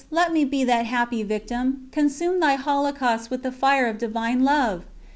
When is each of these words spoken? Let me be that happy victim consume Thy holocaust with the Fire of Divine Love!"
Let 0.09 0.33
me 0.33 0.45
be 0.45 0.63
that 0.63 0.87
happy 0.87 1.21
victim 1.21 1.87
consume 1.91 2.39
Thy 2.39 2.55
holocaust 2.55 3.29
with 3.29 3.43
the 3.43 3.51
Fire 3.51 3.85
of 3.85 3.99
Divine 3.99 4.43
Love!" 4.43 4.83